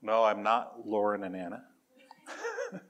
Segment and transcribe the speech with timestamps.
[0.00, 1.62] No, I'm not Lauren and Anna.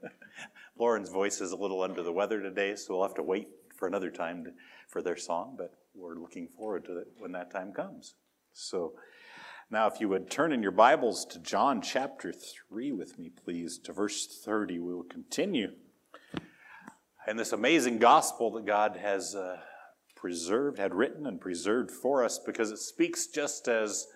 [0.77, 3.87] Lauren's voice is a little under the weather today, so we'll have to wait for
[3.87, 4.51] another time to,
[4.87, 8.15] for their song, but we're looking forward to it when that time comes.
[8.53, 8.93] So
[9.71, 13.79] now, if you would turn in your Bibles to John chapter 3 with me, please,
[13.79, 15.71] to verse 30, we will continue.
[17.27, 19.57] And this amazing gospel that God has uh,
[20.15, 24.07] preserved, had written and preserved for us, because it speaks just as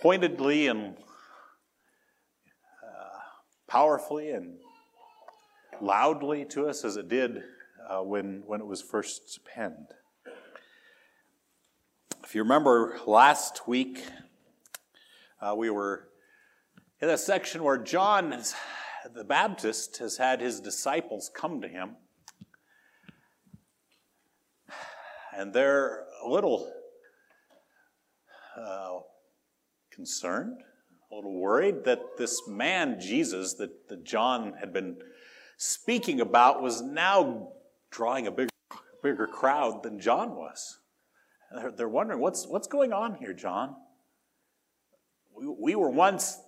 [0.00, 0.96] pointedly and
[3.70, 4.56] powerfully and
[5.80, 7.40] loudly to us as it did
[7.88, 9.86] uh, when, when it was first penned.
[12.24, 14.04] If you remember last week,
[15.40, 16.08] uh, we were
[17.00, 18.42] in a section where John
[19.14, 21.94] the Baptist has had his disciples come to him,
[25.32, 26.72] and they're a little
[28.56, 28.98] uh,
[29.92, 30.64] concerned,
[31.10, 34.96] a little worried that this man, Jesus, that, that John had been
[35.56, 37.48] speaking about, was now
[37.90, 38.50] drawing a bigger,
[39.02, 40.78] bigger crowd than John was.
[41.52, 43.74] They're, they're wondering, what's, what's going on here, John?
[45.36, 46.38] We, we were once,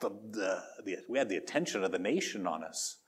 [0.00, 2.98] the, the, the, we had the attention of the nation on us.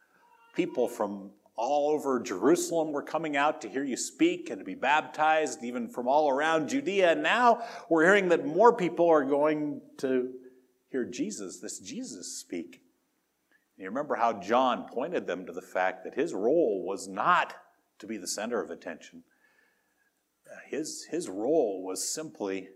[0.56, 4.74] People from all over Jerusalem were coming out to hear you speak and to be
[4.74, 7.12] baptized, even from all around Judea.
[7.12, 10.32] And now we're hearing that more people are going to
[10.94, 12.80] hear Jesus, this Jesus, speak.
[13.76, 17.52] And you remember how John pointed them to the fact that his role was not
[17.98, 19.24] to be the center of attention,
[20.70, 22.68] his, his role was simply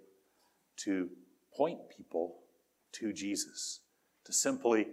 [0.79, 1.11] to
[1.57, 2.41] point people
[2.95, 3.83] to Jesus,
[4.25, 4.89] to simply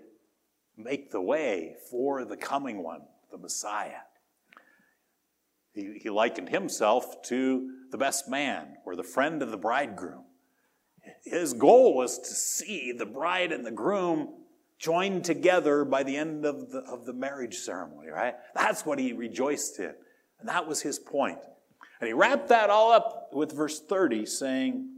[0.78, 3.02] make the way for the coming one,
[3.32, 4.04] the Messiah.
[5.74, 10.25] He, he likened himself to the best man or the friend of the bridegroom.
[11.24, 14.30] His goal was to see the bride and the groom
[14.78, 18.36] joined together by the end of the, of the marriage ceremony, right?
[18.54, 19.94] That's what he rejoiced in.
[20.40, 21.40] And that was his point.
[22.00, 24.90] And he wrapped that all up with verse 30 saying,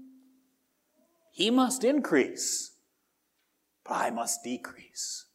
[1.32, 2.76] He must increase,
[3.86, 5.26] but I must decrease.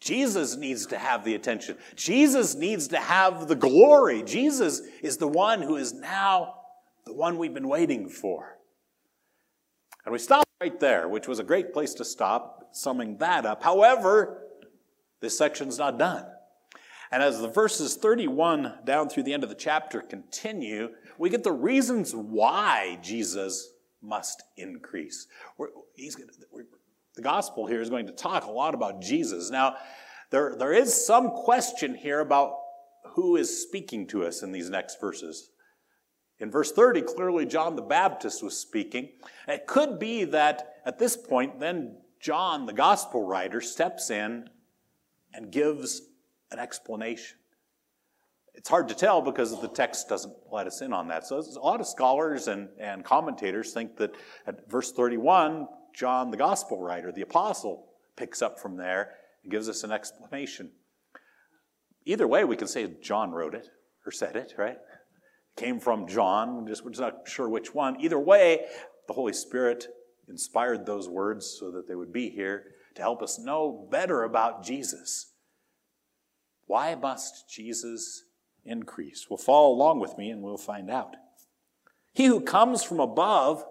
[0.00, 1.78] Jesus needs to have the attention.
[1.96, 4.22] Jesus needs to have the glory.
[4.22, 6.56] Jesus is the one who is now
[7.06, 8.53] the one we've been waiting for.
[10.04, 13.62] And we stopped right there, which was a great place to stop, summing that up.
[13.62, 14.42] However,
[15.20, 16.26] this section's not done.
[17.10, 21.44] And as the verses 31 down through the end of the chapter continue, we get
[21.44, 23.70] the reasons why Jesus
[24.02, 25.26] must increase.
[25.56, 25.68] We're,
[26.52, 26.66] we're,
[27.14, 29.50] the gospel here is going to talk a lot about Jesus.
[29.50, 29.76] Now,
[30.30, 32.56] there, there is some question here about
[33.10, 35.50] who is speaking to us in these next verses.
[36.40, 39.10] In verse 30, clearly John the Baptist was speaking.
[39.46, 44.48] It could be that at this point, then John, the gospel writer, steps in
[45.32, 46.02] and gives
[46.50, 47.38] an explanation.
[48.54, 51.26] It's hard to tell because the text doesn't let us in on that.
[51.26, 54.14] So a lot of scholars and, and commentators think that
[54.46, 59.68] at verse 31, John, the gospel writer, the apostle, picks up from there and gives
[59.68, 60.70] us an explanation.
[62.04, 63.68] Either way, we can say John wrote it
[64.06, 64.78] or said it, right?
[65.56, 68.00] Came from John, just we're just not sure which one.
[68.00, 68.64] Either way,
[69.06, 69.86] the Holy Spirit
[70.28, 72.64] inspired those words so that they would be here
[72.96, 75.32] to help us know better about Jesus.
[76.66, 78.24] Why must Jesus
[78.64, 79.26] increase?
[79.28, 81.16] Well, follow along with me and we'll find out.
[82.12, 83.64] He who comes from above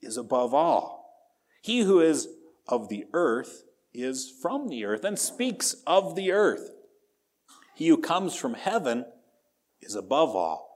[0.00, 0.98] is above all.
[1.62, 2.28] He who is
[2.66, 3.64] of the earth
[3.94, 6.70] is from the earth and speaks of the earth.
[7.74, 9.06] He who comes from heaven
[9.80, 10.67] is above all.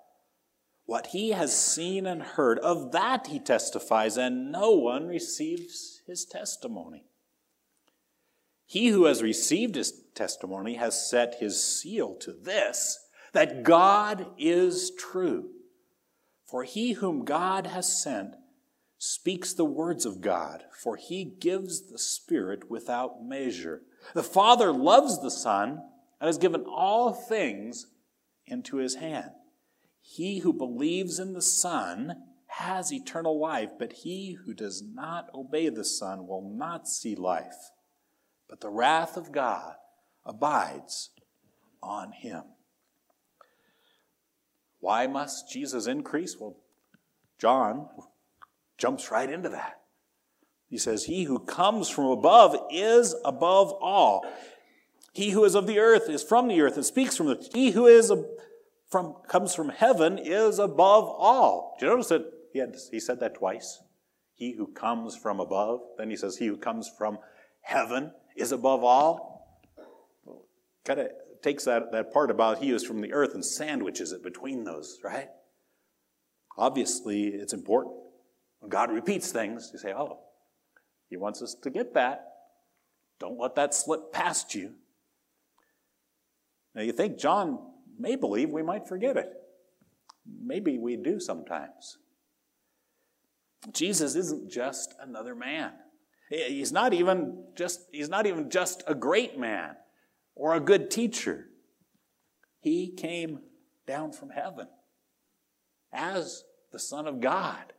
[0.92, 6.26] What he has seen and heard, of that he testifies, and no one receives his
[6.26, 7.06] testimony.
[8.66, 12.98] He who has received his testimony has set his seal to this
[13.32, 15.52] that God is true.
[16.44, 18.34] For he whom God has sent
[18.98, 23.80] speaks the words of God, for he gives the Spirit without measure.
[24.12, 25.80] The Father loves the Son
[26.20, 27.86] and has given all things
[28.46, 29.30] into his hand.
[30.02, 32.16] He who believes in the Son
[32.46, 37.70] has eternal life, but he who does not obey the Son will not see life,
[38.48, 39.74] but the wrath of God
[40.26, 41.10] abides
[41.82, 42.42] on him.
[44.80, 46.36] Why must Jesus increase?
[46.38, 46.58] Well,
[47.38, 47.88] John
[48.76, 49.80] jumps right into that.
[50.68, 54.26] He says, He who comes from above is above all.
[55.12, 57.48] He who is of the earth is from the earth and speaks from the earth.
[57.54, 58.12] He who is
[58.92, 61.76] from comes from heaven is above all.
[61.80, 63.80] Do you notice that he, had, he said that twice?
[64.34, 65.80] He who comes from above.
[65.96, 67.18] Then he says, He who comes from
[67.62, 69.62] heaven is above all.
[70.84, 71.08] Kind of
[71.42, 74.98] takes that, that part about he is from the earth and sandwiches it between those,
[75.02, 75.28] right?
[76.56, 77.96] Obviously, it's important.
[78.60, 80.20] When God repeats things, you say, oh,
[81.08, 82.28] he wants us to get that.
[83.18, 84.74] Don't let that slip past you.
[86.74, 87.58] Now, you think John
[87.98, 89.32] may believe we might forget it.
[90.26, 91.98] Maybe we do sometimes.
[93.72, 95.72] Jesus isn't just another man.
[96.28, 99.76] He's not even just, he's not even just a great man
[100.34, 101.46] or a good teacher.
[102.60, 103.40] He came
[103.86, 104.68] down from heaven
[105.92, 107.72] as the Son of God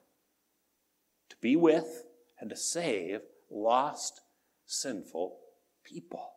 [1.29, 2.03] to be with
[2.39, 4.21] and to save lost,
[4.65, 5.39] sinful
[5.83, 6.32] people.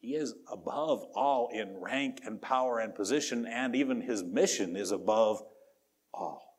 [0.00, 4.92] He is above all in rank and power and position, and even his mission is
[4.92, 5.42] above
[6.12, 6.58] all.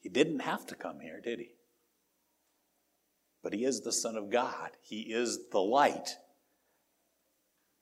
[0.00, 1.50] He didn't have to come here, did he?
[3.42, 6.16] But he is the Son of God, he is the light.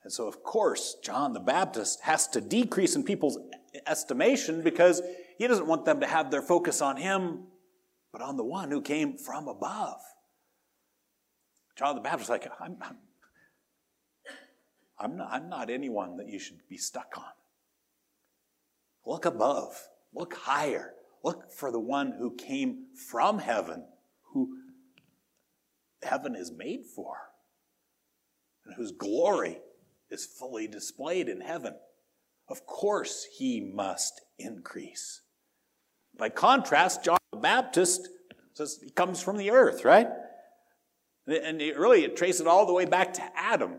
[0.03, 3.39] And so, of course, John the Baptist has to decrease in people's
[3.87, 5.03] estimation because
[5.37, 7.45] he doesn't want them to have their focus on him,
[8.13, 10.01] but on the one who came from above.
[11.79, 12.97] John the Baptist, is like, I'm, I'm,
[14.99, 17.25] I'm, not, I'm not anyone that you should be stuck on.
[19.07, 23.85] Look above, look higher, look for the one who came from heaven,
[24.33, 24.57] who
[26.03, 27.17] heaven is made for,
[28.67, 29.59] and whose glory
[30.11, 31.75] is fully displayed in heaven.
[32.49, 35.21] Of course, he must increase.
[36.17, 38.09] By contrast, John the Baptist
[38.55, 40.09] says he comes from the earth, right?
[41.29, 43.77] And it really, it traces it all the way back to Adam.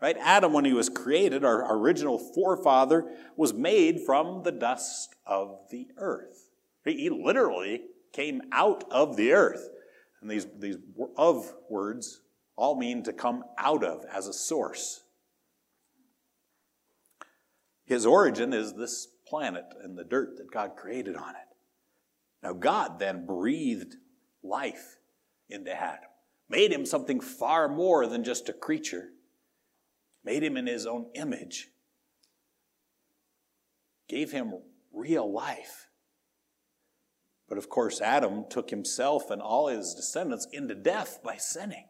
[0.00, 0.16] Right?
[0.18, 5.88] Adam, when he was created, our original forefather, was made from the dust of the
[5.98, 6.48] earth.
[6.84, 7.82] He literally
[8.12, 9.68] came out of the earth.
[10.22, 10.78] And these, these
[11.18, 12.22] of words
[12.56, 15.02] all mean to come out of as a source.
[17.84, 21.56] His origin is this planet and the dirt that God created on it.
[22.42, 23.96] Now, God then breathed
[24.42, 24.96] life
[25.50, 26.09] into Adam
[26.50, 29.10] made him something far more than just a creature,
[30.24, 31.68] made him in his own image,
[34.08, 34.54] gave him
[34.92, 35.86] real life.
[37.48, 41.86] But of course, Adam took himself and all his descendants into death by sinning.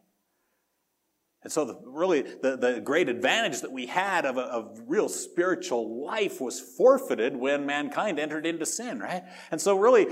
[1.43, 5.09] And so, the, really, the, the great advantage that we had of a of real
[5.09, 9.23] spiritual life was forfeited when mankind entered into sin, right?
[9.49, 10.05] And so, really,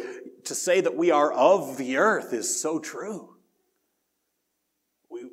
[0.45, 3.35] to say that we are of the earth is so true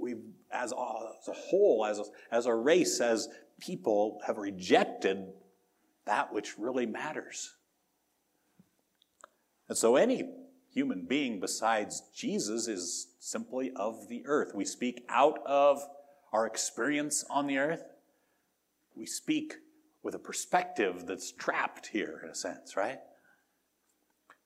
[0.00, 0.76] we, we as, a,
[1.20, 3.28] as a whole, as a, as a race, as
[3.60, 5.32] people, have rejected
[6.06, 7.54] that which really matters.
[9.68, 10.24] And so any
[10.72, 14.52] human being besides Jesus is simply of the earth.
[14.54, 15.80] We speak out of
[16.32, 17.82] our experience on the earth.
[18.94, 19.54] We speak
[20.02, 22.98] with a perspective that's trapped here, in a sense, right?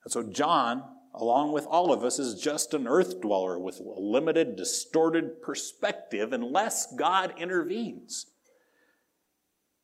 [0.03, 0.83] And so John
[1.13, 6.31] along with all of us, is just an earth dweller with a limited, distorted perspective
[6.33, 8.27] unless God intervenes.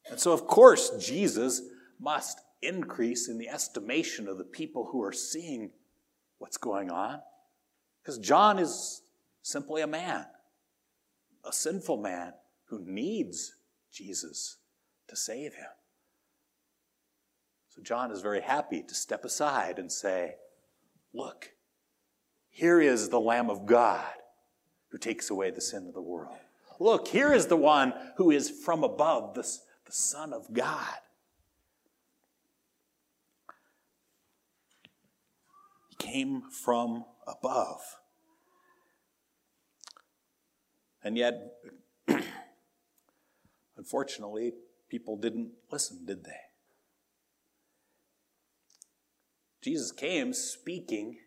[0.09, 1.61] And so, of course, Jesus
[1.99, 5.71] must increase in the estimation of the people who are seeing
[6.37, 7.19] what's going on.
[8.01, 9.01] Because John is
[9.41, 10.25] simply a man,
[11.43, 12.33] a sinful man
[12.69, 13.53] who needs
[13.91, 14.57] Jesus
[15.09, 15.67] to save him.
[17.69, 20.35] So, John is very happy to step aside and say,
[21.17, 21.53] Look,
[22.51, 24.05] here is the Lamb of God
[24.89, 26.37] who takes away the sin of the world.
[26.79, 30.97] Look, here is the one who is from above, the, the Son of God.
[35.89, 37.81] He came from above.
[41.03, 41.53] And yet,
[43.75, 44.53] unfortunately,
[44.87, 46.46] people didn't listen, did they?
[49.67, 51.17] Jesus came speaking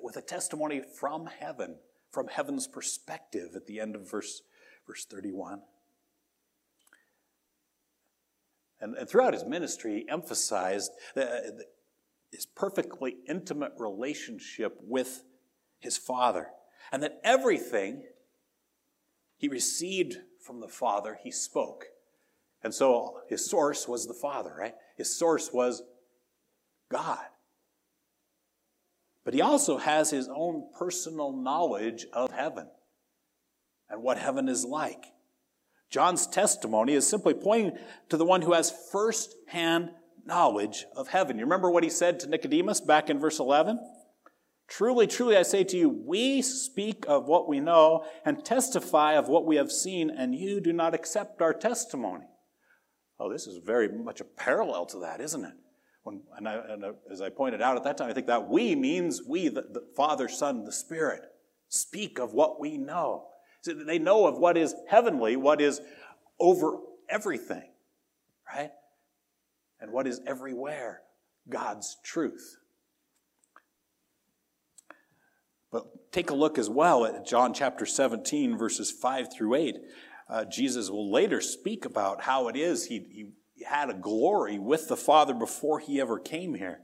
[0.00, 1.76] with a testimony from heaven,
[2.10, 4.40] from heaven's perspective at the end of verse,
[4.86, 5.60] verse 31.
[8.80, 11.66] And, and throughout his ministry, he emphasized the,
[12.32, 15.22] his perfectly intimate relationship with
[15.80, 16.46] his Father,
[16.90, 18.04] and that everything
[19.36, 21.84] he received from the Father, he spoke.
[22.62, 24.74] And so his source was the Father, right?
[24.96, 25.82] His source was
[26.90, 27.24] God.
[29.24, 32.68] But he also has his own personal knowledge of heaven
[33.88, 35.04] and what heaven is like.
[35.90, 39.90] John's testimony is simply pointing to the one who has first hand
[40.26, 41.38] knowledge of heaven.
[41.38, 43.78] You remember what he said to Nicodemus back in verse 11?
[44.68, 49.28] Truly, truly, I say to you, we speak of what we know and testify of
[49.28, 52.26] what we have seen, and you do not accept our testimony.
[53.20, 55.54] Oh, this is very much a parallel to that, isn't it?
[56.04, 58.74] When, and, I, and as I pointed out at that time, I think that we
[58.74, 61.22] means we, the, the Father, Son, the Spirit,
[61.68, 63.26] speak of what we know.
[63.62, 65.80] So they know of what is heavenly, what is
[66.38, 67.70] over everything,
[68.52, 68.70] right?
[69.80, 71.02] And what is everywhere
[71.48, 72.56] God's truth.
[75.70, 79.76] But take a look as well at John chapter 17, verses 5 through 8.
[80.28, 84.88] Uh, Jesus will later speak about how it is he, he had a glory with
[84.88, 86.80] the Father before he ever came here.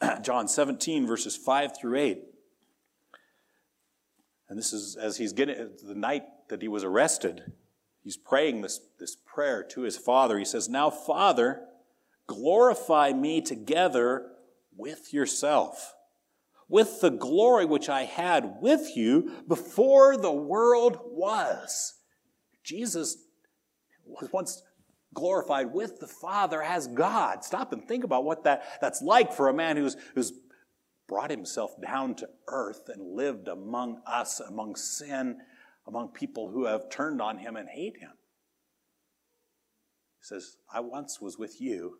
[0.22, 2.22] John 17, verses 5 through 8.
[4.48, 7.52] And this is as he's getting the night that he was arrested,
[8.02, 10.38] he's praying this, this prayer to his Father.
[10.38, 11.60] He says, Now, Father,
[12.26, 14.30] glorify me together
[14.74, 15.94] with yourself
[16.68, 21.94] with the glory which I had with you before the world was.
[22.68, 23.16] Jesus
[24.04, 24.62] was once
[25.14, 27.42] glorified with the Father as God.
[27.42, 30.32] Stop and think about what that, that's like for a man who's, who's
[31.08, 35.38] brought himself down to earth and lived among us, among sin,
[35.86, 38.12] among people who have turned on him and hate him.
[40.20, 41.96] He says, I once was with you,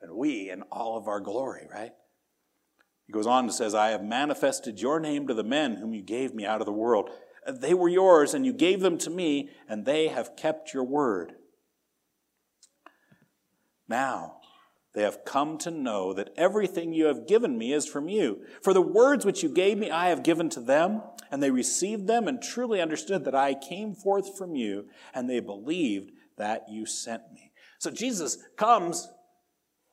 [0.00, 1.92] and we in all of our glory, right?
[3.06, 6.02] He goes on and says, I have manifested your name to the men whom you
[6.02, 7.10] gave me out of the world.
[7.48, 11.34] They were yours, and you gave them to me, and they have kept your word.
[13.88, 14.38] Now,
[14.94, 18.42] they have come to know that everything you have given me is from you.
[18.62, 22.06] For the words which you gave me, I have given to them, and they received
[22.06, 26.86] them and truly understood that I came forth from you, and they believed that you
[26.86, 27.52] sent me.
[27.78, 29.08] So Jesus comes,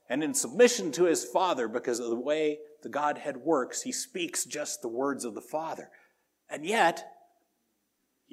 [0.10, 4.45] and in submission to his Father, because of the way the Godhead works, he speaks
[4.45, 5.89] just the words of the Father.
[6.50, 7.12] And yet,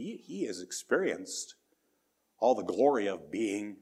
[0.00, 1.54] he, he has experienced
[2.38, 3.76] all the glory of being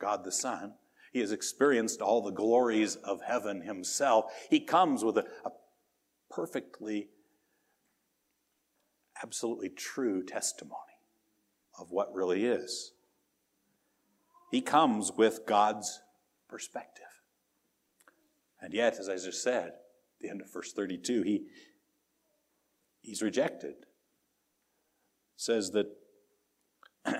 [0.00, 0.74] God the Son.
[1.12, 4.32] He has experienced all the glories of heaven himself.
[4.48, 5.50] He comes with a, a
[6.30, 7.08] perfectly,
[9.22, 10.74] absolutely true testimony
[11.78, 12.92] of what really is.
[14.50, 16.00] He comes with God's
[16.48, 17.04] perspective.
[18.60, 19.72] And yet, as I just said,
[20.20, 21.42] the end of verse 32, he,
[23.02, 23.86] he's rejected.
[25.40, 25.86] Says that,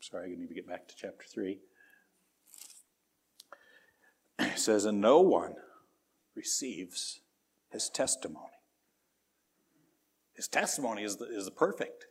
[0.00, 1.58] sorry, I need to get back to chapter 3.
[4.40, 5.54] It says, And no one
[6.36, 7.20] receives
[7.70, 8.44] his testimony.
[10.34, 12.04] His testimony is the, is the perfect.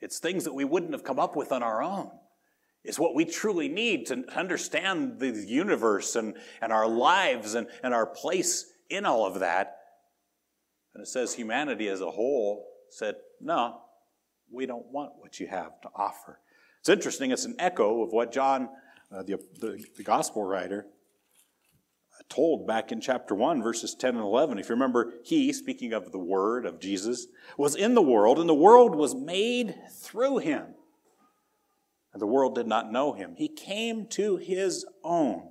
[0.00, 2.12] It's things that we wouldn't have come up with on our own.
[2.84, 7.92] It's what we truly need to understand the universe and, and our lives and, and
[7.92, 9.78] our place in all of that.
[10.94, 13.80] And it says humanity as a whole said, no,
[14.50, 16.40] we don't want what you have to offer.
[16.80, 18.68] It's interesting, it's an echo of what John,
[19.10, 20.86] uh, the, the, the gospel writer,
[22.28, 24.58] told back in chapter 1, verses 10 and 11.
[24.58, 27.26] If you remember, he, speaking of the word of Jesus,
[27.58, 30.74] was in the world, and the world was made through him
[32.14, 33.34] and the world did not know him.
[33.36, 35.48] He came to his own,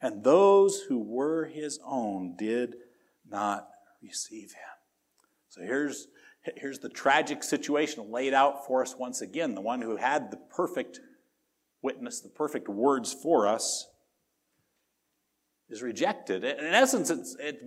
[0.00, 2.76] and those who were his own did
[3.26, 3.68] not
[4.02, 4.76] receive him.
[5.48, 6.06] So here's,
[6.56, 9.54] here's the tragic situation laid out for us once again.
[9.54, 11.00] The one who had the perfect
[11.82, 13.88] witness, the perfect words for us,
[15.68, 16.44] is rejected.
[16.44, 17.62] In essence, it's, it's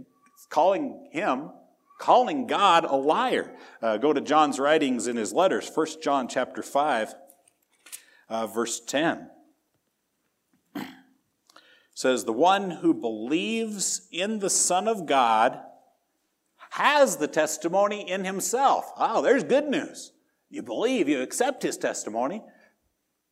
[0.49, 1.51] calling him,
[1.99, 3.55] calling God a liar.
[3.81, 7.13] Uh, go to John's writings in his letters, 1 John chapter 5
[8.31, 9.29] uh, verse 10
[11.93, 15.59] says, The one who believes in the Son of God
[16.71, 18.91] has the testimony in himself.
[18.97, 20.13] Oh, there's good news.
[20.49, 22.41] You believe, you accept his testimony.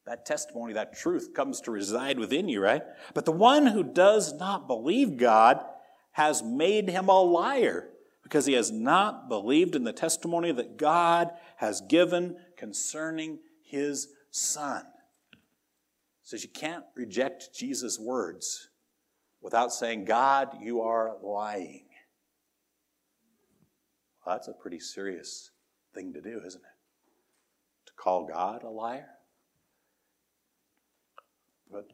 [0.05, 2.81] That testimony, that truth comes to reside within you, right?
[3.13, 5.63] But the one who does not believe God
[6.12, 7.89] has made him a liar
[8.24, 14.84] because he has not believed in the testimony that God has given concerning his son.
[16.24, 18.67] says you can't reject Jesus' words
[19.41, 21.86] without saying, God, you are lying.
[24.26, 25.52] Well, that's a pretty serious
[25.94, 27.88] thing to do, isn't it?
[27.88, 29.08] To call God a liar.
[31.72, 31.88] But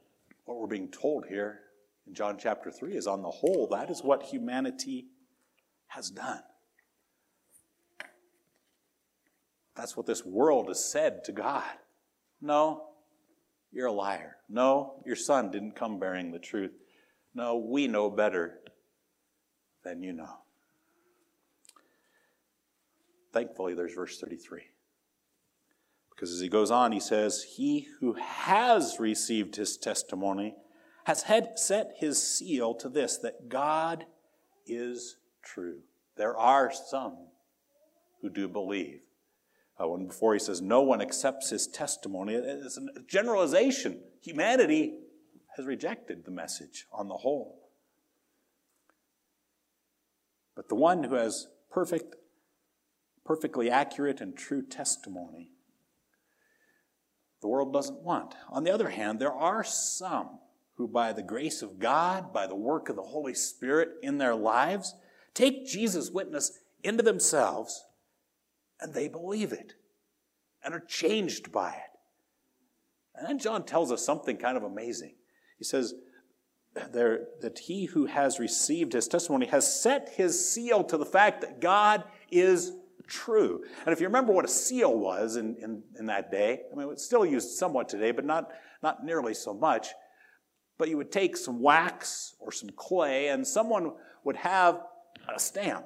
[0.46, 1.60] what we're being told here
[2.08, 5.08] in John chapter 3 is on the whole, that is what humanity
[5.88, 6.42] has done.
[9.76, 11.64] That's what this world has said to God.
[12.42, 12.90] No,
[13.72, 14.38] you're a liar.
[14.48, 16.72] No, your son didn't come bearing the truth.
[17.34, 18.60] No, we know better
[19.84, 20.38] than you know.
[23.36, 24.62] Thankfully, there's verse 33.
[26.10, 30.56] Because as he goes on, he says, He who has received his testimony
[31.04, 34.06] has had set his seal to this, that God
[34.66, 35.80] is true.
[36.16, 37.18] There are some
[38.22, 39.02] who do believe.
[39.78, 44.00] Uh, when before he says, No one accepts his testimony, it's a generalization.
[44.22, 44.94] Humanity
[45.58, 47.70] has rejected the message on the whole.
[50.56, 52.16] But the one who has perfect,
[53.26, 55.52] perfectly accurate and true testimony,
[57.42, 58.36] the world doesn't want.
[58.50, 60.40] On the other hand, there are some
[60.76, 64.36] who, by the grace of God, by the work of the Holy Spirit in their
[64.36, 64.94] lives,
[65.34, 67.84] take Jesus' witness into themselves
[68.80, 69.74] and they believe it
[70.64, 72.00] and are changed by it.
[73.16, 75.16] And then John tells us something kind of amazing.
[75.58, 75.94] He says
[76.92, 81.42] there, that he who has received his testimony has set his seal to the fact
[81.42, 82.74] that God is
[83.08, 83.64] true.
[83.86, 86.90] And if you remember what a seal was in, in, in that day, I mean,
[86.92, 88.50] it's still used somewhat today, but not,
[88.84, 89.90] not nearly so much.
[90.78, 93.94] But you would take some wax or some clay, and someone
[94.24, 94.82] would have
[95.34, 95.86] a stamp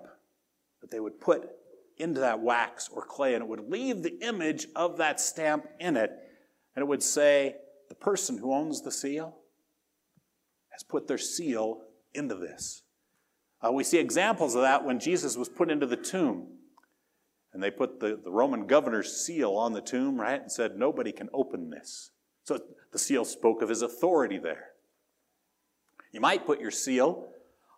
[0.81, 1.49] that they would put
[1.97, 5.97] into that wax or clay, and it would leave the image of that stamp in
[5.97, 6.11] it,
[6.75, 7.55] and it would say,
[7.89, 9.37] The person who owns the seal
[10.69, 11.81] has put their seal
[12.13, 12.83] into this.
[13.61, 16.47] Uh, we see examples of that when Jesus was put into the tomb.
[17.53, 21.11] And they put the, the Roman governor's seal on the tomb, right, and said, Nobody
[21.11, 22.11] can open this.
[22.43, 22.59] So
[22.91, 24.69] the seal spoke of his authority there.
[26.11, 27.29] You might put your seal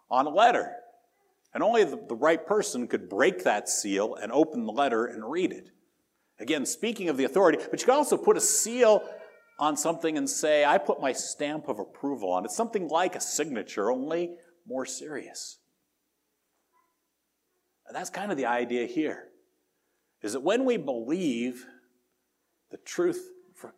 [0.09, 0.73] on a letter,
[1.53, 5.29] and only the, the right person could break that seal and open the letter and
[5.29, 5.69] read it.
[6.39, 9.03] Again, speaking of the authority, but you could also put a seal
[9.59, 12.51] on something and say, I put my stamp of approval on it.
[12.51, 14.31] Something like a signature, only
[14.65, 15.59] more serious.
[17.87, 19.27] And that's kind of the idea here.
[20.21, 21.65] Is that when we believe
[22.69, 23.29] the truth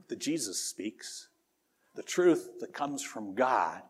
[0.07, 1.27] that Jesus speaks,
[1.95, 3.81] the truth that comes from God,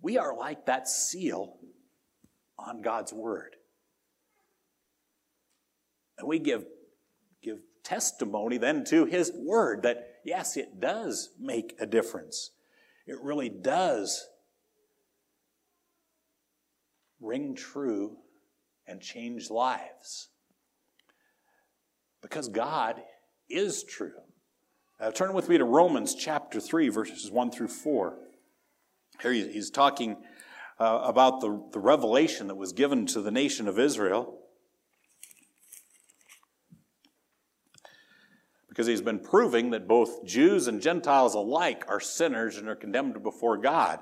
[0.00, 1.58] we are like that seal
[2.58, 3.56] on God's word.
[6.18, 6.64] And we give,
[7.42, 12.50] give testimony then to his word that yes, it does make a difference.
[13.06, 14.26] It really does
[17.20, 18.16] ring true
[18.86, 20.28] and change lives.
[22.26, 23.00] Because God
[23.48, 24.10] is true.
[24.98, 28.18] Uh, turn with me to Romans chapter 3, verses 1 through 4.
[29.22, 30.16] Here he's talking
[30.80, 34.40] uh, about the, the revelation that was given to the nation of Israel.
[38.68, 43.22] Because he's been proving that both Jews and Gentiles alike are sinners and are condemned
[43.22, 44.00] before God.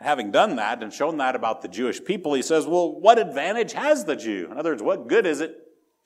[0.00, 3.74] Having done that and shown that about the Jewish people, he says, Well, what advantage
[3.74, 4.48] has the Jew?
[4.50, 5.56] In other words, what good is it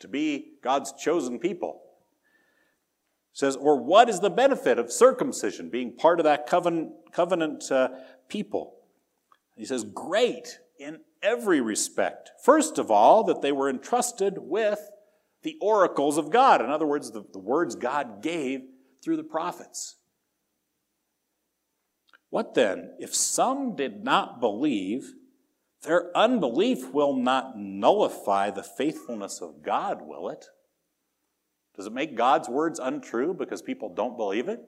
[0.00, 1.80] to be God's chosen people?
[3.32, 7.70] He says, Or what is the benefit of circumcision, being part of that covenant, covenant
[7.70, 7.88] uh,
[8.28, 8.76] people?
[9.56, 12.30] He says, Great in every respect.
[12.42, 14.80] First of all, that they were entrusted with
[15.42, 16.60] the oracles of God.
[16.60, 18.62] In other words, the, the words God gave
[19.02, 19.96] through the prophets.
[22.30, 22.94] What then?
[22.98, 25.14] If some did not believe,
[25.84, 30.46] their unbelief will not nullify the faithfulness of God, will it?
[31.76, 34.60] Does it make God's words untrue because people don't believe it?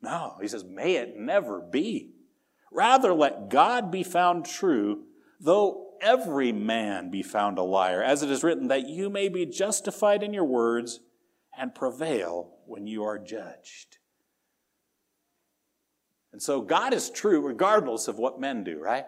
[0.00, 0.36] No.
[0.40, 2.12] He says, may it never be.
[2.72, 5.04] Rather, let God be found true,
[5.40, 9.46] though every man be found a liar, as it is written, that you may be
[9.46, 11.00] justified in your words
[11.58, 13.98] and prevail when you are judged.
[16.32, 19.06] And so God is true regardless of what men do, right?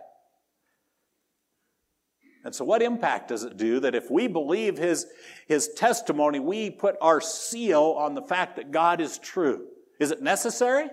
[2.45, 5.07] And so, what impact does it do that if we believe his,
[5.47, 9.67] his testimony, we put our seal on the fact that God is true?
[9.99, 10.89] Is it necessary?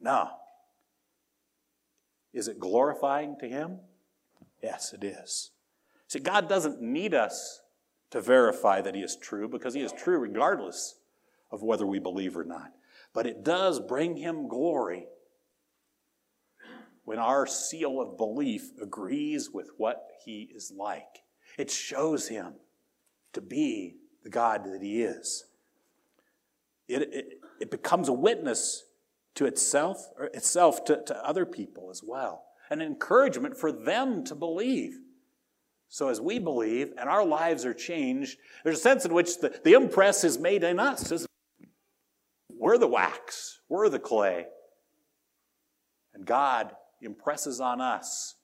[0.00, 0.30] No.
[2.32, 3.78] Is it glorifying to Him?
[4.62, 5.50] Yes, it is.
[6.06, 7.62] See, God doesn't need us
[8.10, 10.96] to verify that He is true because He is true regardless
[11.50, 12.72] of whether we believe or not.
[13.12, 15.06] But it does bring Him glory
[17.10, 21.24] when our seal of belief agrees with what He is like.
[21.58, 22.52] It shows Him
[23.32, 25.44] to be the God that He is.
[26.86, 28.84] It, it, it becomes a witness
[29.34, 32.44] to itself, or itself to, to other people as well.
[32.70, 34.96] An encouragement for them to believe.
[35.88, 39.58] So as we believe and our lives are changed, there's a sense in which the,
[39.64, 41.26] the impress is made in us.
[42.56, 44.46] We're the wax, we're the clay.
[46.14, 48.36] And God impresses on us.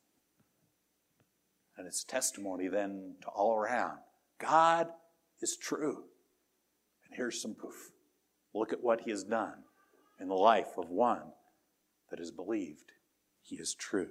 [1.76, 3.98] And it's testimony then to all around.
[4.38, 4.88] God
[5.40, 6.04] is true.
[7.06, 7.90] And here's some proof.
[8.54, 9.64] Look at what he has done
[10.20, 11.32] in the life of one
[12.10, 12.92] that has believed
[13.42, 14.08] he is true.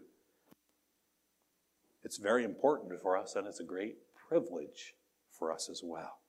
[2.03, 3.97] It's very important for us, and it's a great
[4.29, 4.93] privilege
[5.31, 6.19] for us as well.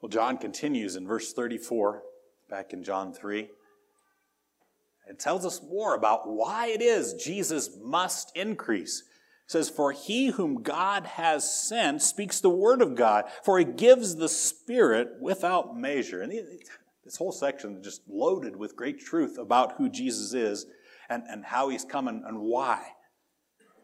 [0.00, 2.02] Well, John continues in verse 34,
[2.48, 3.48] back in John 3.
[5.08, 9.00] It tells us more about why it is Jesus must increase.
[9.46, 13.64] It says, For he whom God has sent speaks the word of God, for he
[13.64, 16.22] gives the Spirit without measure.
[16.22, 16.32] And
[17.04, 20.66] this whole section is just loaded with great truth about who Jesus is
[21.10, 22.82] and, and how he's come and, and why.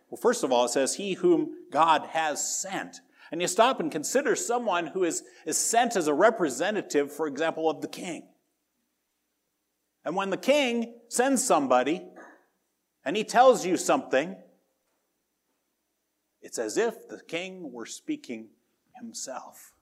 [0.09, 3.01] Well, first of all, it says, He whom God has sent.
[3.31, 7.71] And you stop and consider someone who is, is sent as a representative, for example,
[7.71, 8.30] of the king.
[10.05, 12.03] And when the king sends somebody
[13.05, 14.37] and he tells you something,
[16.41, 18.49] it's as if the king were speaking
[18.99, 19.73] himself.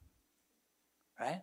[1.20, 1.42] Right?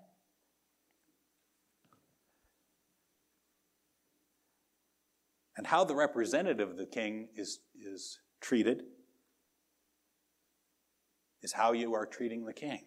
[5.58, 8.84] And how the representative of the king is, is treated
[11.42, 12.82] is how you are treating the king.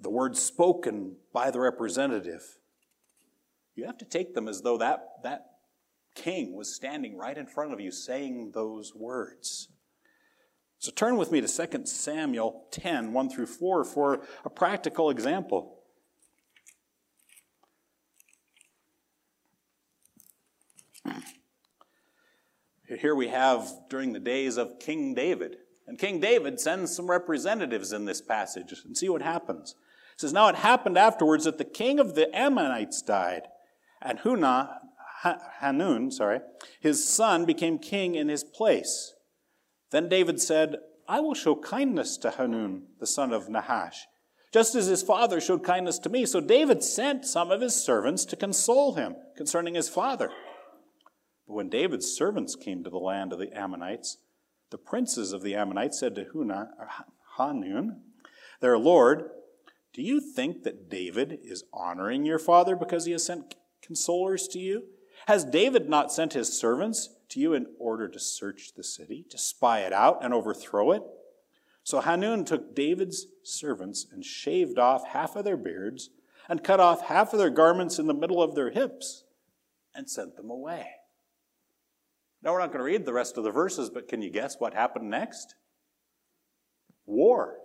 [0.00, 2.58] The words spoken by the representative
[3.74, 5.46] you have to take them as though that, that
[6.14, 9.68] king was standing right in front of you saying those words.
[10.78, 15.78] So turn with me to 2 Samuel 10, 1 through 4, for a practical example.
[22.86, 25.56] Here we have during the days of King David.
[25.86, 29.74] And King David sends some representatives in this passage and see what happens.
[30.14, 33.48] It says, Now it happened afterwards that the king of the Ammonites died.
[34.04, 34.68] And Hunah,
[35.60, 36.40] Hanun, sorry,
[36.80, 39.14] his son became king in his place.
[39.90, 40.76] Then David said,
[41.08, 44.06] I will show kindness to Hanun, the son of Nahash,
[44.52, 46.26] just as his father showed kindness to me.
[46.26, 50.30] So David sent some of his servants to console him concerning his father.
[51.46, 54.18] But when David's servants came to the land of the Ammonites,
[54.70, 56.68] the princes of the Ammonites said to Hunah,
[57.38, 58.02] Hanun,
[58.60, 59.30] their lord,
[59.92, 63.54] Do you think that David is honoring your father because he has sent
[63.86, 64.84] consolers to you?
[65.26, 69.38] Has David not sent his servants to you in order to search the city, to
[69.38, 71.02] spy it out and overthrow it?
[71.82, 76.10] So Hanun took David's servants and shaved off half of their beards
[76.48, 79.24] and cut off half of their garments in the middle of their hips
[79.94, 80.86] and sent them away.
[82.42, 84.56] Now, we're not going to read the rest of the verses, but can you guess
[84.58, 85.54] what happened next?
[87.06, 87.56] War.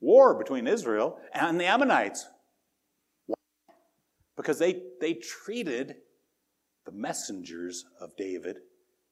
[0.00, 2.28] War between Israel and the Ammonites
[4.36, 5.96] because they, they treated
[6.84, 8.58] the messengers of David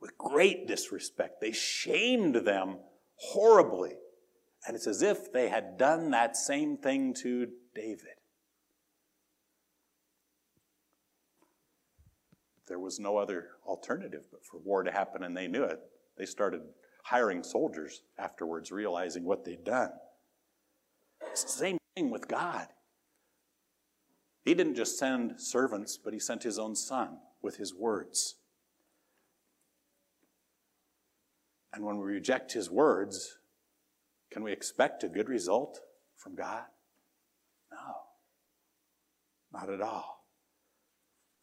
[0.00, 1.40] with great disrespect.
[1.40, 2.76] They shamed them
[3.16, 3.94] horribly.
[4.66, 8.18] And it's as if they had done that same thing to David.
[12.66, 15.80] There was no other alternative but for war to happen, and they knew it.
[16.16, 16.62] They started
[17.04, 19.90] hiring soldiers afterwards, realizing what they'd done.
[21.30, 22.68] It's the same thing with God.
[24.44, 28.36] He didn't just send servants, but he sent his own son with his words.
[31.72, 33.38] And when we reject his words,
[34.30, 35.80] can we expect a good result
[36.16, 36.64] from God?
[37.72, 37.94] No,
[39.52, 40.26] not at all.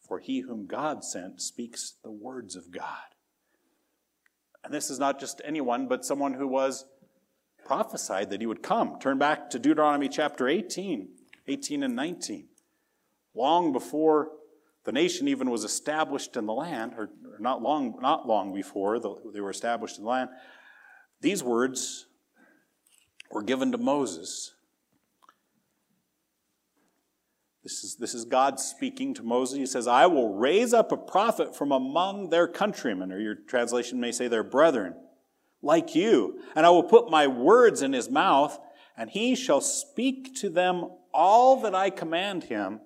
[0.00, 2.86] For he whom God sent speaks the words of God.
[4.64, 6.86] And this is not just anyone, but someone who was
[7.66, 9.00] prophesied that he would come.
[9.00, 11.08] Turn back to Deuteronomy chapter 18,
[11.48, 12.48] 18 and 19
[13.34, 14.30] long before
[14.84, 19.40] the nation even was established in the land, or not long, not long before they
[19.40, 20.30] were established in the land,
[21.20, 22.06] these words
[23.30, 24.54] were given to Moses.
[27.62, 29.56] This is, this is God speaking to Moses.
[29.56, 34.00] He says, I will raise up a prophet from among their countrymen, or your translation
[34.00, 34.96] may say their brethren,
[35.62, 38.58] like you, and I will put my words in his mouth,
[38.96, 42.80] and he shall speak to them all that I command him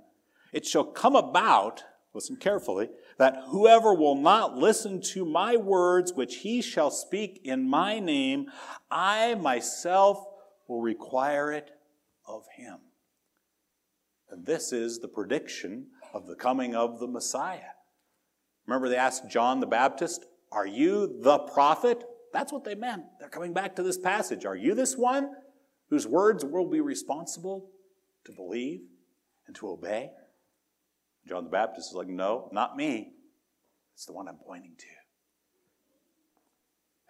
[0.57, 2.89] it shall come about, listen carefully,
[3.19, 8.47] that whoever will not listen to my words which he shall speak in my name,
[8.91, 10.25] I myself
[10.67, 11.73] will require it
[12.27, 12.79] of him.
[14.31, 17.75] And this is the prediction of the coming of the Messiah.
[18.67, 22.03] Remember, they asked John the Baptist, Are you the prophet?
[22.33, 23.05] That's what they meant.
[23.21, 24.47] They're coming back to this passage.
[24.47, 25.33] Are you this one
[25.91, 27.69] whose words we'll be responsible
[28.25, 28.81] to believe?
[29.47, 30.11] and to obey?
[31.29, 33.13] John the Baptist is like, No, not me.
[33.95, 34.87] It's the one I'm pointing to.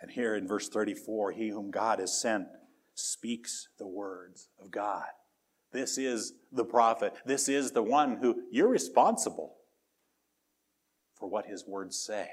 [0.01, 2.47] And here in verse 34, he whom God has sent
[2.95, 5.07] speaks the words of God.
[5.73, 7.15] This is the prophet.
[7.25, 9.57] This is the one who you're responsible
[11.15, 12.29] for what his words say.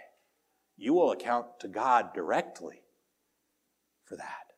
[0.78, 2.84] You will account to God directly
[4.06, 4.54] for that.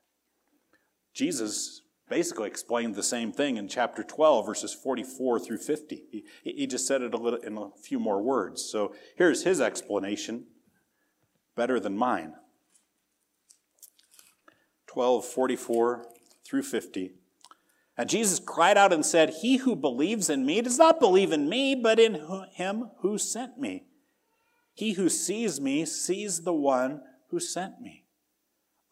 [1.13, 6.03] Jesus basically explained the same thing in chapter 12, verses 44 through 50.
[6.11, 8.63] He, he just said it a little in a few more words.
[8.63, 10.45] So here's his explanation,
[11.55, 12.35] better than mine.
[14.87, 16.05] 12, 44
[16.45, 17.11] through 50.
[17.97, 21.49] And Jesus cried out and said, He who believes in me does not believe in
[21.49, 22.21] me, but in
[22.53, 23.85] him who sent me.
[24.73, 28.04] He who sees me sees the one who sent me.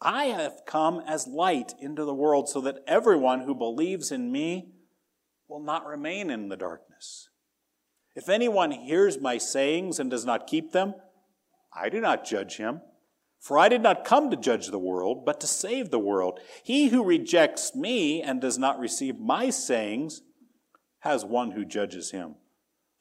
[0.04, 4.68] I have come as light into the world so that everyone who believes in me
[5.48, 7.30] will not remain in the darkness.
[8.14, 10.94] If anyone hears my sayings and does not keep them,
[11.74, 12.82] I do not judge him.
[13.40, 16.38] For I did not come to judge the world, but to save the world.
[16.62, 20.22] He who rejects me and does not receive my sayings
[21.00, 22.36] has one who judges him.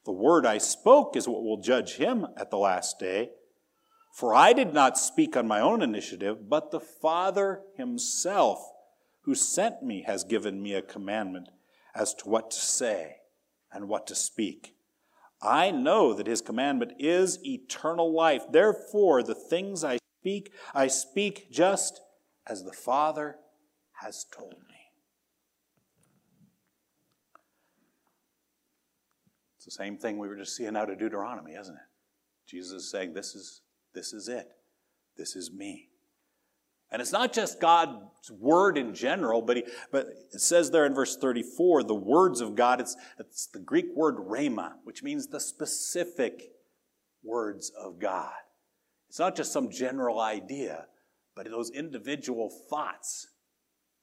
[0.06, 3.30] The word I spoke is what will judge him at the last day.
[4.14, 8.64] For I did not speak on my own initiative, but the Father himself
[9.22, 11.50] who sent me has given me a commandment
[11.96, 13.18] as to what to say
[13.72, 14.76] and what to speak.
[15.42, 18.44] I know that his commandment is eternal life.
[18.52, 22.00] Therefore, the things I speak, I speak just
[22.46, 23.38] as the Father
[23.94, 24.92] has told me.
[29.56, 31.82] It's the same thing we were just seeing out of Deuteronomy, isn't it?
[32.46, 33.62] Jesus is saying, This is,
[33.94, 34.48] this is it.
[35.18, 35.90] This is me.
[36.94, 40.94] And it's not just God's word in general, but, he, but it says there in
[40.94, 45.40] verse 34, the words of God, it's, it's the Greek word rhema, which means the
[45.40, 46.52] specific
[47.24, 48.34] words of God.
[49.10, 50.86] It's not just some general idea,
[51.36, 53.28] but those individual thoughts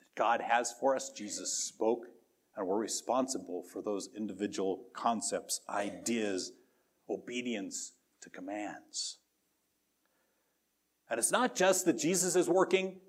[0.00, 1.11] that God has for us.
[1.11, 2.07] Jesus spoke,
[2.57, 6.50] and we're responsible for those individual concepts, ideas,
[7.09, 9.19] obedience to commands.
[11.11, 13.01] And it's not just that Jesus is working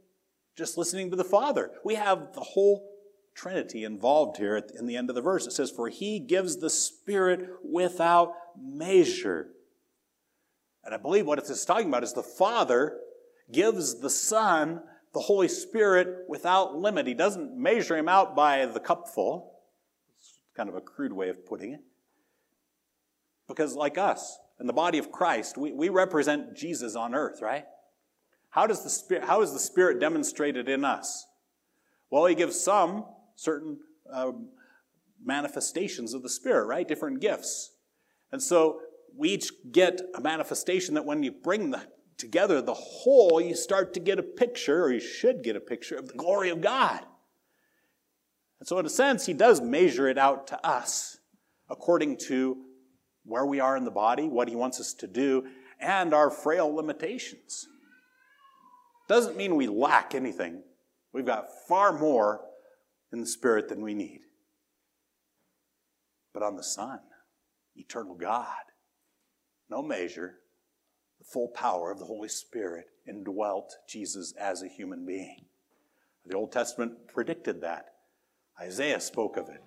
[0.58, 1.72] just listening to the Father.
[1.86, 2.90] We have the whole
[3.34, 5.48] Trinity involved here in the end of the verse.
[5.48, 9.48] It says, For he gives the Spirit without measure.
[10.84, 12.98] And I believe what it's talking about is the Father
[13.52, 14.82] gives the Son
[15.14, 17.06] the Holy Spirit without limit.
[17.06, 19.54] He doesn't measure him out by the cupful.
[20.18, 21.82] It's kind of a crude way of putting it.
[23.48, 27.66] Because, like us, in the body of Christ, we, we represent Jesus on earth, right?
[28.52, 31.26] How, does the Spirit, how is the Spirit demonstrated in us?
[32.10, 33.80] Well, he gives some certain
[34.12, 34.34] uh,
[35.24, 36.88] manifestations of the Spirit, right?
[36.88, 37.72] Different gifts.
[38.32, 38.82] And so
[39.16, 41.82] we each get a manifestation that when you bring the,
[42.18, 45.96] together the whole, you start to get a picture, or you should get a picture
[45.96, 47.02] of the glory of God.
[48.60, 51.18] And so, in a sense, he does measure it out to us
[51.70, 52.58] according to
[53.24, 55.48] where we are in the body, what he wants us to do,
[55.80, 57.68] and our frail limitations.
[59.08, 60.64] Doesn't mean we lack anything.
[61.14, 62.42] We've got far more
[63.12, 64.22] in the Spirit than we need.
[66.34, 67.00] But on the Son,
[67.76, 68.48] eternal God,
[69.70, 70.36] no measure,
[71.20, 75.46] the full power of the Holy Spirit indwelt Jesus as a human being.
[76.26, 77.86] The Old Testament predicted that.
[78.60, 79.62] Isaiah spoke of it.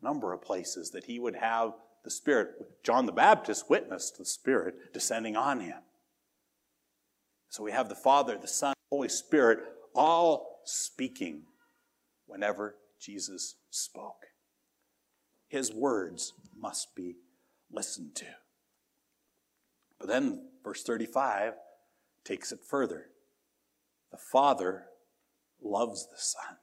[0.00, 1.72] A number of places that he would have
[2.04, 2.82] the Spirit.
[2.84, 5.78] John the Baptist witnessed the Spirit descending on him.
[7.56, 9.60] So we have the Father, the Son, the Holy Spirit
[9.94, 11.44] all speaking
[12.26, 14.26] whenever Jesus spoke.
[15.48, 17.16] His words must be
[17.72, 18.26] listened to.
[19.98, 21.54] But then verse 35
[22.24, 23.06] takes it further.
[24.10, 24.88] The Father
[25.62, 26.58] loves the Son.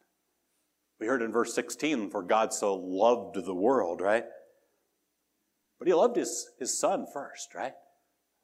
[1.00, 4.26] We heard in verse 16, for God so loved the world, right?
[5.80, 7.74] But he loved his, his son first, right?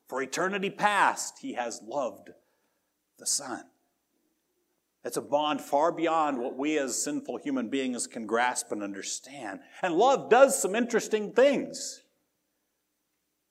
[0.09, 2.31] For eternity past, he has loved
[3.19, 3.63] the Son.
[5.05, 9.61] It's a bond far beyond what we as sinful human beings can grasp and understand.
[9.81, 12.01] And love does some interesting things.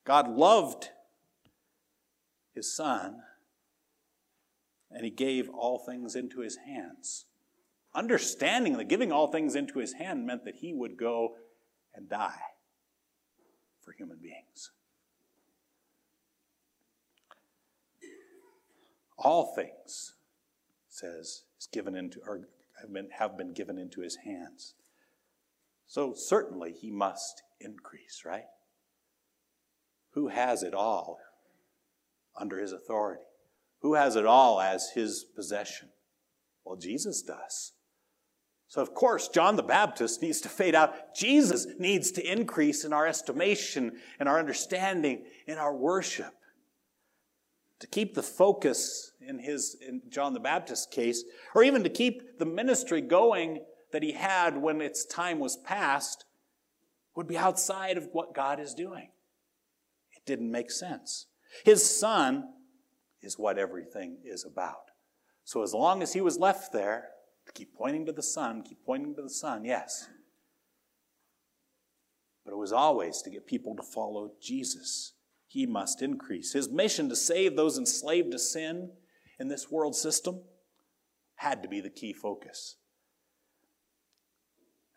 [0.04, 0.90] God loved
[2.54, 3.22] his son,
[4.90, 7.26] and he gave all things into his hands.
[7.94, 11.36] Understanding that giving all things into his hand meant that he would go
[11.94, 12.40] and die
[13.80, 14.47] for human beings.
[19.18, 20.14] All things,
[20.88, 22.48] says, is given into or
[22.80, 24.74] have been, have been given into his hands.
[25.86, 28.44] So certainly he must increase, right?
[30.12, 31.18] Who has it all
[32.38, 33.22] under his authority?
[33.80, 35.88] Who has it all as his possession?
[36.64, 37.72] Well, Jesus does.
[38.68, 41.14] So, of course, John the Baptist needs to fade out.
[41.14, 46.34] Jesus needs to increase in our estimation, in our understanding, in our worship.
[47.80, 52.38] To keep the focus in his, in John the Baptist's case, or even to keep
[52.38, 56.24] the ministry going that he had when its time was past,
[57.14, 59.10] would be outside of what God is doing.
[60.12, 61.26] It didn't make sense.
[61.64, 62.44] His son
[63.22, 64.90] is what everything is about.
[65.44, 67.08] So as long as he was left there,
[67.48, 70.08] to keep pointing to the Son, keep pointing to the Son, yes.
[72.44, 75.14] But it was always to get people to follow Jesus.
[75.48, 76.52] He must increase.
[76.52, 78.90] His mission to save those enslaved to sin
[79.40, 80.42] in this world system
[81.36, 82.76] had to be the key focus.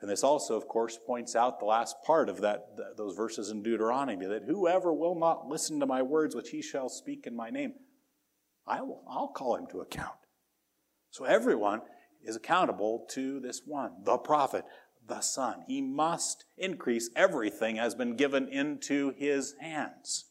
[0.01, 3.63] And this also, of course, points out the last part of that, those verses in
[3.63, 7.49] Deuteronomy that whoever will not listen to my words which he shall speak in my
[7.49, 7.73] name,
[8.67, 10.17] I will, I'll call him to account.
[11.11, 11.81] So everyone
[12.23, 14.65] is accountable to this one, the prophet,
[15.07, 15.63] the Son.
[15.67, 17.09] He must increase.
[17.15, 20.30] Everything has been given into his hands.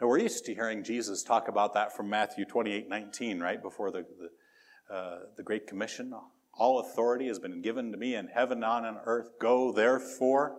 [0.00, 3.90] And we're used to hearing Jesus talk about that from Matthew 28 19, right before
[3.90, 4.06] the,
[4.88, 6.12] the, uh, the Great Commission.
[6.54, 9.38] All authority has been given to me in heaven and on earth.
[9.40, 10.56] Go therefore.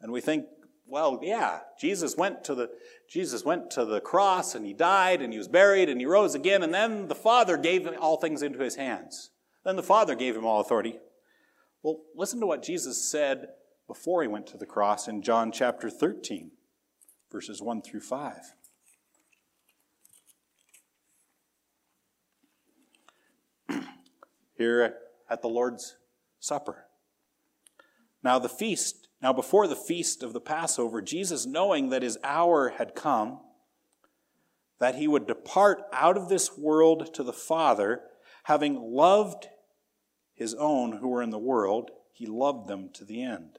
[0.00, 0.46] And we think
[0.90, 2.70] well, yeah, Jesus went to the
[3.08, 6.34] Jesus went to the cross and he died and he was buried and he rose
[6.34, 9.30] again and then the Father gave all things into his hands.
[9.64, 10.98] Then the Father gave him all authority.
[11.82, 13.48] Well, listen to what Jesus said
[13.86, 16.50] before he went to the cross in John chapter 13,
[17.30, 18.54] verses 1 through 5.
[24.56, 24.94] Here
[25.28, 25.96] at the Lord's
[26.38, 26.86] Supper.
[28.22, 32.70] Now the feast now, before the feast of the Passover, Jesus, knowing that his hour
[32.70, 33.40] had come,
[34.78, 38.00] that he would depart out of this world to the Father,
[38.44, 39.48] having loved
[40.32, 43.58] his own who were in the world, he loved them to the end.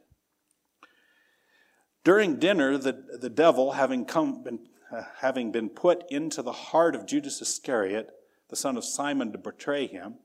[2.04, 4.60] During dinner, the, the devil, having, come, been,
[4.92, 8.10] uh, having been put into the heart of Judas Iscariot,
[8.50, 10.16] the son of Simon, to betray him,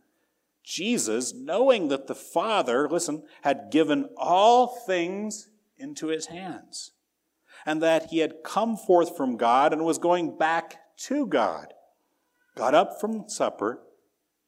[0.65, 6.93] Jesus, knowing that the Father, listen, had given all things into his hands,
[7.65, 11.73] and that he had come forth from God and was going back to God,
[12.57, 13.81] got up from supper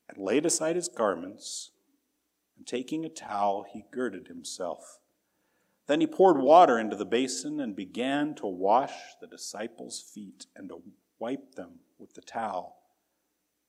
[0.08, 1.70] and laid aside his garments,
[2.56, 4.98] and taking a towel, he girded himself.
[5.88, 10.68] Then he poured water into the basin and began to wash the disciples' feet and
[10.68, 10.82] to
[11.18, 12.76] wipe them with the towel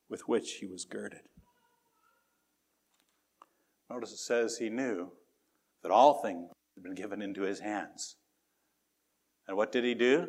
[0.09, 1.29] with which he was girded.
[3.89, 5.13] Notice it says he knew
[5.81, 8.17] that all things had been given into his hands.
[9.47, 10.27] And what did he do?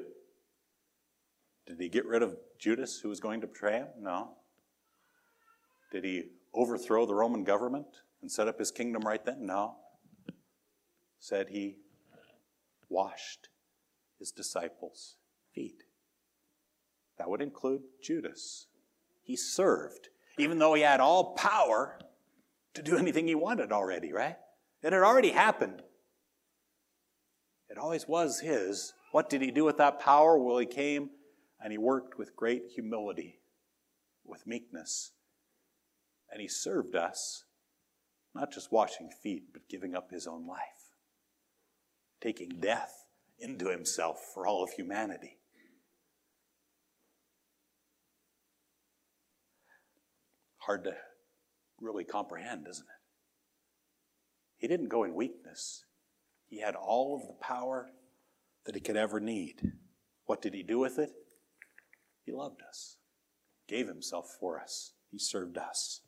[1.67, 3.89] Did he get rid of Judas, who was going to betray him?
[3.99, 4.37] No.
[5.91, 6.25] Did he
[6.55, 7.89] overthrow the Roman government
[8.23, 9.45] and set up his kingdom right then?
[9.45, 9.77] No.
[11.21, 11.77] Said he
[12.89, 13.49] washed
[14.19, 15.17] his disciples'
[15.55, 15.85] feet.
[17.19, 18.67] That would include Judas.
[19.23, 20.09] He served.
[20.39, 21.99] Even though he had all power,
[22.75, 24.37] to do anything he wanted already, right?
[24.83, 25.83] It had already happened.
[27.69, 28.95] It always was his.
[29.13, 30.39] What did he do with that power?
[30.39, 31.11] Well, he came
[31.63, 33.41] and he worked with great humility,
[34.25, 35.13] with meekness.
[36.33, 37.45] And he served us,
[38.35, 40.80] not just washing feet, but giving up his own life,
[42.21, 43.05] taking death
[43.39, 45.39] into himself for all of humanity.
[50.59, 50.93] Hard to
[51.81, 53.01] really comprehend, doesn't it?
[54.59, 55.85] He didn't go in weakness.
[56.49, 57.89] He had all of the power
[58.67, 59.73] that he could ever need.
[60.27, 61.11] What did he do with it?
[62.25, 62.99] He loved us,
[63.67, 66.03] gave himself for us, he served us.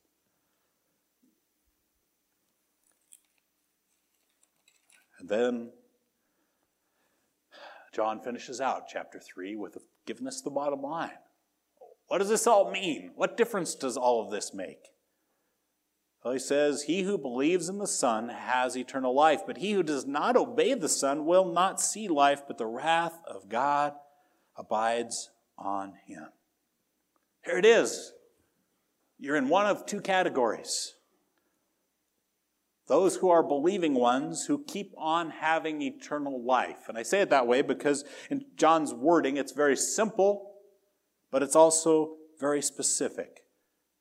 [5.19, 5.71] And then
[7.93, 9.77] John finishes out chapter 3 with
[10.07, 11.19] giving us the bottom line.
[12.07, 13.13] What does this all mean?
[13.15, 14.89] What difference does all of this make?
[16.25, 19.83] Well, he says, He who believes in the Son has eternal life, but he who
[19.83, 23.95] does not obey the Son will not see life, but the wrath of God
[24.57, 26.29] abides on him.
[27.45, 28.13] Here it is.
[29.19, 30.95] You're in one of two categories.
[32.93, 36.91] Those who are believing ones who keep on having eternal life.
[36.91, 40.57] And I say it that way because in John's wording, it's very simple,
[41.31, 43.45] but it's also very specific.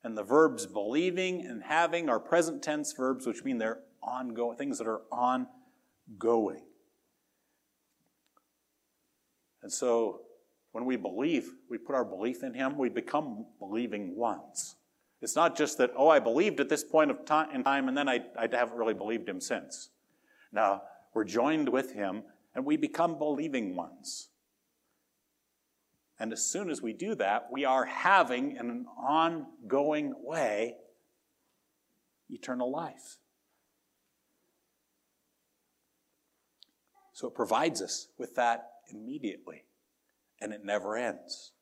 [0.04, 4.78] And the verbs believing and having are present tense verbs, which mean they're ongoing, things
[4.80, 6.66] that are ongoing.
[9.64, 10.24] And so
[10.74, 14.76] when we believe, we put our belief in Him, we become believing ones.
[15.22, 17.96] It's not just that, oh, I believed at this point of time in time and
[17.96, 19.90] then I, I haven't really believed Him since.
[20.52, 22.24] Now, we're joined with Him
[22.56, 24.30] and we become believing ones.
[26.20, 30.76] And as soon as we do that, we are having, in an ongoing way,
[32.30, 33.18] eternal life.
[37.14, 39.66] So it provides us with that immediately,
[40.40, 41.54] and it never ends.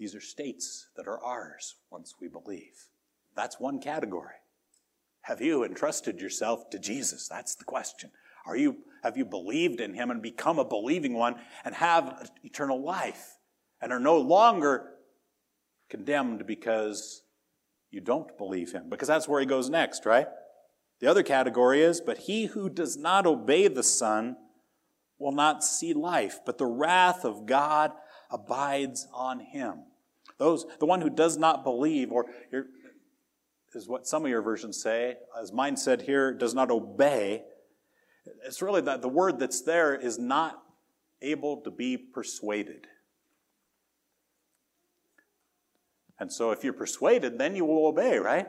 [0.00, 2.88] These are states that are ours once we believe.
[3.36, 4.36] That's one category.
[5.20, 7.28] Have you entrusted yourself to Jesus?
[7.28, 8.10] That's the question.
[8.46, 11.34] Are you, have you believed in him and become a believing one
[11.66, 13.36] and have eternal life
[13.82, 14.94] and are no longer
[15.90, 17.22] condemned because
[17.90, 18.88] you don't believe him?
[18.88, 20.28] Because that's where he goes next, right?
[21.00, 24.36] The other category is, but he who does not obey the Son
[25.18, 27.92] will not see life, but the wrath of God
[28.30, 29.80] abides on him.
[30.40, 32.24] Those, the one who does not believe, or
[33.74, 37.44] is what some of your versions say, as mine said here, does not obey.
[38.46, 40.62] It's really that the word that's there is not
[41.20, 42.86] able to be persuaded.
[46.18, 48.46] And so if you're persuaded, then you will obey, right?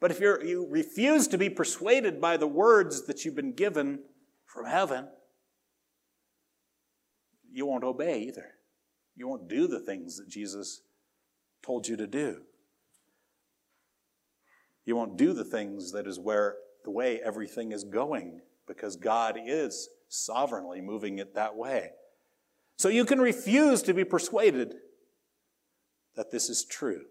[0.00, 4.04] But if you you refuse to be persuaded by the words that you've been given
[4.46, 5.08] from heaven,
[7.52, 8.52] you won't obey either.
[9.16, 10.82] You won't do the things that Jesus
[11.64, 12.42] told you to do.
[14.84, 19.38] You won't do the things that is where the way everything is going because God
[19.42, 21.90] is sovereignly moving it that way.
[22.76, 24.74] So you can refuse to be persuaded
[26.16, 27.04] that this is true.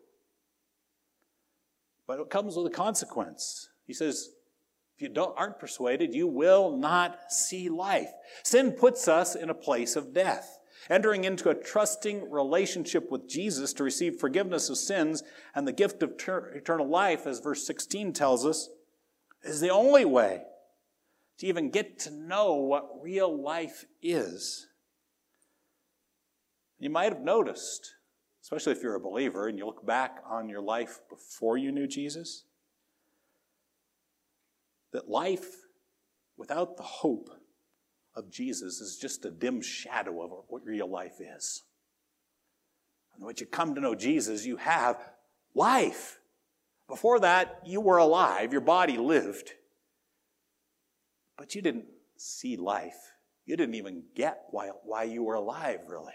[2.05, 3.69] But it comes with a consequence.
[3.87, 4.29] He says,
[4.95, 8.11] if you don't, aren't persuaded, you will not see life.
[8.43, 10.59] Sin puts us in a place of death.
[10.89, 15.23] Entering into a trusting relationship with Jesus to receive forgiveness of sins
[15.55, 18.69] and the gift of ter- eternal life, as verse 16 tells us,
[19.43, 20.43] is the only way
[21.39, 24.67] to even get to know what real life is.
[26.79, 27.93] You might have noticed
[28.43, 31.87] especially if you're a believer and you look back on your life before you knew
[31.87, 32.43] Jesus,
[34.91, 35.61] that life
[36.37, 37.29] without the hope
[38.15, 41.63] of Jesus is just a dim shadow of what real life is.
[43.15, 44.97] And when you come to know Jesus, you have
[45.55, 46.19] life.
[46.87, 49.53] Before that, you were alive, your body lived,
[51.37, 51.85] but you didn't
[52.17, 53.11] see life.
[53.45, 56.13] You didn't even get why, why you were alive, really.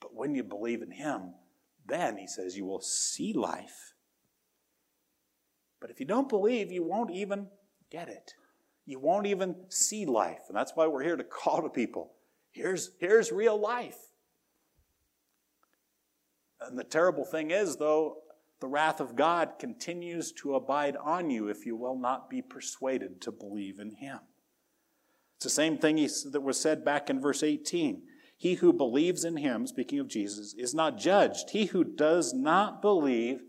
[0.00, 1.34] But when you believe in Him,
[1.86, 3.94] then He says you will see life.
[5.80, 7.48] But if you don't believe, you won't even
[7.90, 8.34] get it.
[8.90, 10.40] You won't even see life.
[10.48, 12.10] And that's why we're here to call to people
[12.50, 13.98] here's, here's real life.
[16.60, 18.16] And the terrible thing is, though,
[18.60, 23.20] the wrath of God continues to abide on you if you will not be persuaded
[23.22, 24.18] to believe in Him.
[25.36, 25.96] It's the same thing
[26.32, 28.02] that was said back in verse 18.
[28.36, 31.50] He who believes in him, speaking of Jesus, is not judged.
[31.50, 33.42] He who does not believe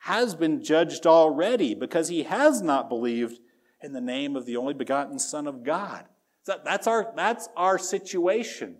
[0.00, 3.40] has been judged already because he has not believed
[3.84, 6.06] in the name of the only begotten Son of God.
[6.46, 8.76] That's our, that's our situation.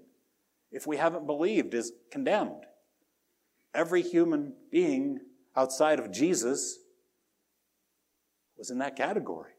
[0.73, 2.65] If we haven't believed, is condemned.
[3.75, 5.21] Every human being
[5.55, 6.79] outside of Jesus
[8.57, 9.53] was in that category.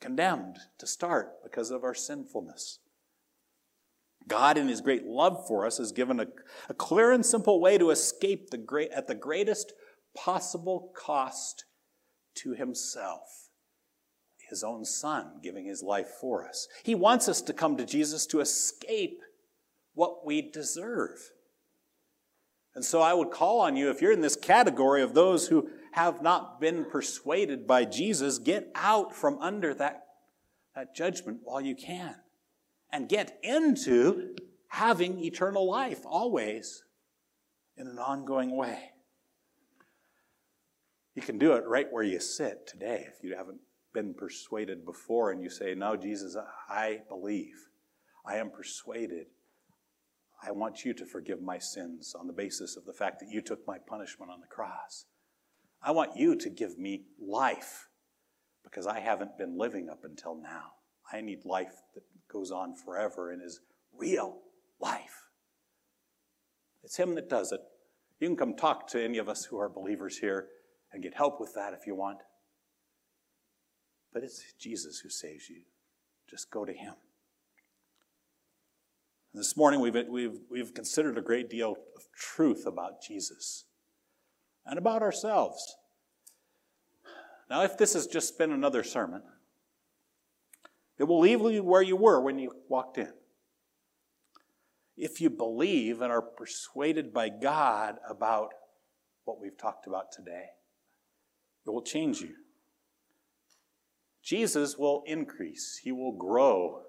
[0.00, 2.78] Condemned to start because of our sinfulness.
[4.28, 6.26] God, in His great love for us, has given a,
[6.68, 9.72] a clear and simple way to escape the great, at the greatest
[10.14, 11.64] possible cost
[12.36, 13.47] to Himself.
[14.48, 16.68] His own Son giving His life for us.
[16.82, 19.20] He wants us to come to Jesus to escape
[19.94, 21.32] what we deserve.
[22.74, 25.68] And so I would call on you, if you're in this category of those who
[25.92, 30.04] have not been persuaded by Jesus, get out from under that,
[30.74, 32.14] that judgment while you can
[32.92, 34.36] and get into
[34.68, 36.84] having eternal life always
[37.76, 38.90] in an ongoing way.
[41.14, 43.60] You can do it right where you sit today if you haven't
[43.92, 46.36] been persuaded before and you say, No, Jesus,
[46.68, 47.68] I believe.
[48.26, 49.26] I am persuaded.
[50.42, 53.40] I want you to forgive my sins on the basis of the fact that you
[53.40, 55.06] took my punishment on the cross.
[55.82, 57.88] I want you to give me life
[58.62, 60.72] because I haven't been living up until now.
[61.12, 63.60] I need life that goes on forever and is
[63.96, 64.38] real
[64.80, 65.28] life.
[66.84, 67.60] It's Him that does it.
[68.20, 70.48] You can come talk to any of us who are believers here
[70.92, 72.18] and get help with that if you want.
[74.18, 75.60] But it's Jesus who saves you.
[76.28, 76.94] Just go to Him.
[79.32, 83.66] This morning, we've, we've, we've considered a great deal of truth about Jesus
[84.66, 85.76] and about ourselves.
[87.48, 89.22] Now, if this has just been another sermon,
[90.98, 93.12] it will leave you where you were when you walked in.
[94.96, 98.50] If you believe and are persuaded by God about
[99.26, 100.46] what we've talked about today,
[101.64, 102.34] it will change you.
[104.28, 106.82] Jesus will increase, He will grow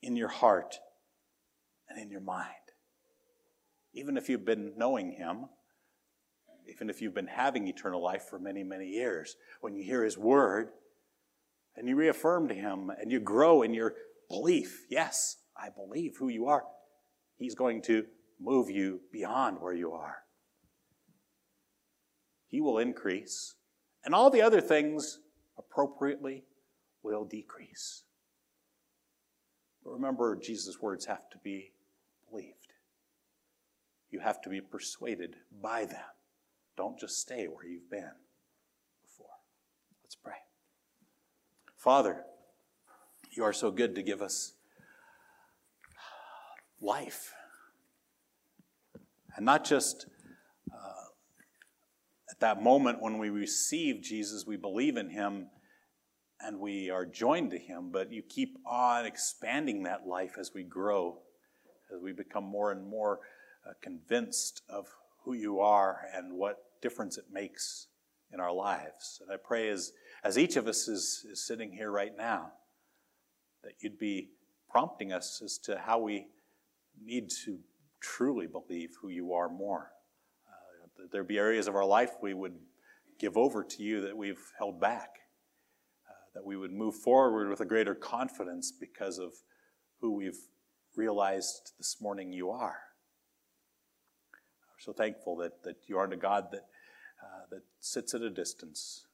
[0.00, 0.78] in your heart
[1.88, 2.46] and in your mind.
[3.92, 5.46] Even if you've been knowing Him,
[6.72, 10.16] even if you've been having eternal life for many, many years, when you hear His
[10.16, 10.68] word
[11.74, 13.94] and you reaffirm to Him and you grow in your
[14.28, 16.62] belief, yes, I believe who you are,
[17.38, 18.04] He's going to
[18.40, 20.18] move you beyond where you are.
[22.46, 23.56] He will increase,
[24.04, 25.18] and all the other things
[25.58, 26.44] appropriately
[27.02, 28.04] will decrease.
[29.84, 31.72] But remember, Jesus' words have to be
[32.30, 32.74] believed.
[34.10, 36.04] You have to be persuaded by them.
[36.76, 38.12] Don't just stay where you've been
[39.02, 39.26] before.
[40.04, 40.34] Let's pray.
[41.76, 42.24] Father,
[43.30, 44.52] you are so good to give us
[46.80, 47.32] life.
[49.36, 50.06] And not just
[50.70, 51.08] uh,
[52.30, 55.48] at that moment when we receive Jesus, we believe in him
[56.44, 60.62] and we are joined to him, but you keep on expanding that life as we
[60.62, 61.18] grow,
[61.94, 63.20] as we become more and more
[63.68, 64.86] uh, convinced of
[65.24, 67.86] who you are and what difference it makes
[68.32, 69.20] in our lives.
[69.22, 69.92] And I pray as,
[70.24, 72.52] as each of us is, is sitting here right now,
[73.62, 74.30] that you'd be
[74.68, 76.26] prompting us as to how we
[77.00, 77.58] need to
[78.00, 79.92] truly believe who you are more.
[80.48, 82.56] Uh, there be areas of our life we would
[83.18, 85.10] give over to you that we've held back,
[86.34, 89.32] that we would move forward with a greater confidence because of
[90.00, 90.48] who we've
[90.96, 92.78] realized this morning you are.
[94.32, 96.66] We're so thankful that, that you aren't a God that,
[97.22, 99.06] uh, that sits at a distance,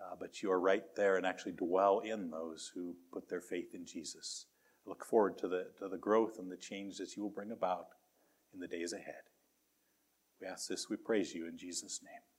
[0.00, 3.74] uh, but you are right there and actually dwell in those who put their faith
[3.74, 4.46] in Jesus
[4.86, 7.52] I look forward to the, to the growth and the change that you will bring
[7.52, 7.86] about
[8.52, 9.22] in the days ahead.
[10.40, 12.31] We ask this, we praise you in Jesus' name.